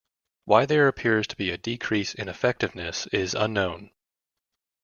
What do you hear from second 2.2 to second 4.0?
effectiveness is unknown.